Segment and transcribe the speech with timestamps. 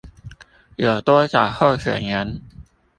[0.77, 2.41] 有多少候選人